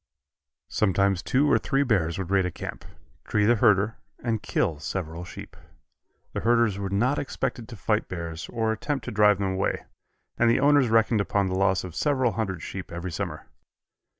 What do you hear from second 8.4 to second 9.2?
or attempt to